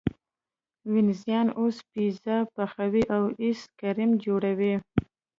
وینزیان 0.91 1.47
اوس 1.59 1.75
پیزا 1.91 2.37
پخوي 2.55 3.03
او 3.15 3.23
ایس 3.41 3.59
کریم 3.79 4.11
جوړوي. 4.23 4.73